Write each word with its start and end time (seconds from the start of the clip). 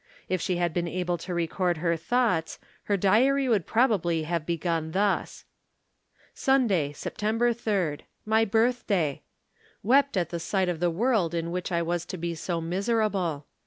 If 0.27 0.41
she 0.41 0.55
had 0.57 0.73
been 0.73 0.87
able 0.87 1.19
to 1.19 1.31
record 1.31 1.77
her 1.77 1.95
thoughts, 1.95 2.57
her 2.85 2.97
diary 2.97 3.47
would 3.47 3.67
probably 3.67 4.23
have 4.23 4.47
begun 4.47 4.93
thus: 4.93 5.45
"Sunday, 6.33 6.91
September 6.91 7.53
3rd: 7.53 8.01
My 8.25 8.43
birthday. 8.43 9.21
Wept 9.83 10.17
at 10.17 10.31
the 10.31 10.39
sight 10.39 10.69
of 10.69 10.79
the 10.79 10.89
world 10.89 11.35
in 11.35 11.51
which 11.51 11.71
I 11.71 11.83
was 11.83 12.05
to 12.07 12.17
be 12.17 12.33
so 12.33 12.59
miserable. 12.59 13.45